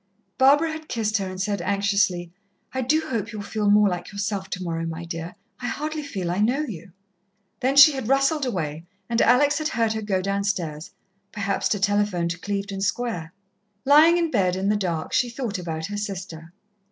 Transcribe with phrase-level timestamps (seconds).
[0.39, 2.31] Barbara had kissed her and said anxiously,
[2.73, 5.35] "I do hope you'll feel more like yourself tomorrow, my dear.
[5.59, 6.91] I hardly feel I know you."
[7.59, 10.89] Then she had rustled away, and Alex had heard her go downstairs,
[11.31, 13.31] perhaps to telephone to Clevedon Square.
[13.85, 16.51] Lying in bed in the dark, she thought about her sister.